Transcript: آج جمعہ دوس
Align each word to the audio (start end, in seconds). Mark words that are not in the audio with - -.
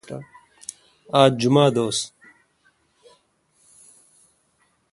آج 1.19 1.31
جمعہ 1.41 1.67
دوس 1.75 1.99